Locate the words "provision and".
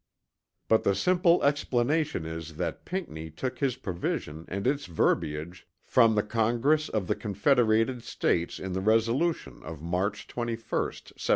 3.75-4.65